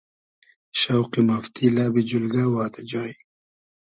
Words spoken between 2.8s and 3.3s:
جای